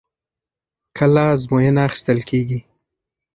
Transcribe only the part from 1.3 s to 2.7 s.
ازموینه اخیستل کېږي؟